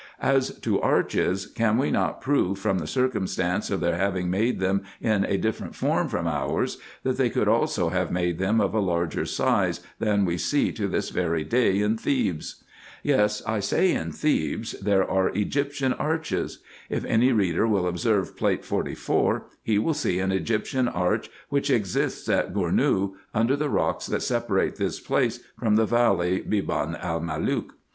[0.23, 4.81] As to arches, can we not prove, from the circumstance of their having made them
[4.99, 8.79] in a different form from ours, that they could also have made them of a
[8.79, 12.63] larger size, than we see to this very day in Thebes?
[13.03, 16.63] Yes, I say, in Thebes there are Egyptian arches.
[16.89, 22.27] If any reader will observe Plate 44, he will see an Egyptian arch which exists
[22.27, 27.73] at Gournou, under the rocks that separate this place from the valley Beban el Malook.